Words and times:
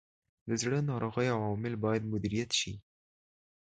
د 0.49 0.51
زړه 0.61 0.77
ناروغیو 0.89 1.35
عوامل 1.45 1.73
باید 1.85 2.09
مدیریت 2.13 2.51
شي. 2.59 2.73